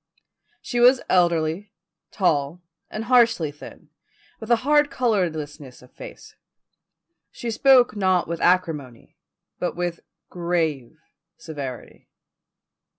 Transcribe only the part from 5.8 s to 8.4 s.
of face. She spoke not